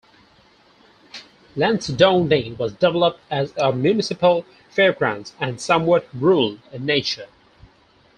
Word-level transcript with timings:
Lansdowne 1.55 2.57
was 2.57 2.73
developed 2.73 3.19
as 3.29 3.53
a 3.55 3.71
municipal 3.71 4.47
fairgrounds, 4.67 5.35
and 5.39 5.61
somewhat 5.61 6.07
rural 6.15 6.57
in 6.73 6.87
nature. 6.87 7.27